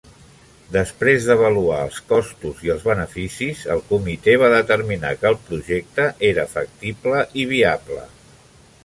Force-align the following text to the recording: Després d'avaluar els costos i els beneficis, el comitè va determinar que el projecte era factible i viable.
Després 0.75 1.25
d'avaluar 1.31 1.81
els 1.87 1.99
costos 2.13 2.63
i 2.67 2.71
els 2.75 2.85
beneficis, 2.87 3.61
el 3.75 3.83
comitè 3.91 4.35
va 4.45 4.49
determinar 4.55 5.13
que 5.21 5.29
el 5.33 5.37
projecte 5.51 6.09
era 6.31 6.47
factible 6.55 7.21
i 7.43 7.47
viable. 7.53 8.09